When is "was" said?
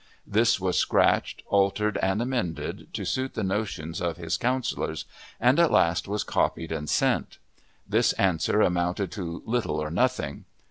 0.59-0.79, 6.07-6.23